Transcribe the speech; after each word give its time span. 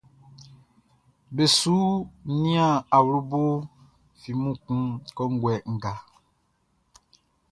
Be 1.35 1.43
su 1.57 1.73
nian 2.41 2.73
awlobo 2.95 3.41
flimu 4.19 4.49
kun 4.63 4.83
kɔnguɛ 5.15 5.53
nga. 5.73 5.93